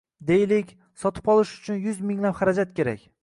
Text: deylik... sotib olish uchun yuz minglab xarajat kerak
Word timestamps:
deylik... 0.29 0.71
sotib 1.01 1.29
olish 1.35 1.53
uchun 1.59 1.79
yuz 1.85 2.01
minglab 2.09 2.39
xarajat 2.41 2.75
kerak 2.81 3.09